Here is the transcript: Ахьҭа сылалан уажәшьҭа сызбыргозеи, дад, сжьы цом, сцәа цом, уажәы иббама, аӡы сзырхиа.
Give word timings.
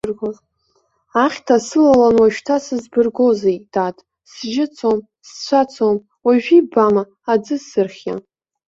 Ахьҭа 1.25 1.57
сылалан 1.67 2.15
уажәшьҭа 2.21 2.57
сызбыргозеи, 2.65 3.57
дад, 3.73 3.97
сжьы 4.31 4.65
цом, 4.75 4.99
сцәа 5.29 5.61
цом, 5.73 5.97
уажәы 6.25 6.55
иббама, 6.59 7.03
аӡы 7.31 7.55
сзырхиа. 7.61 8.15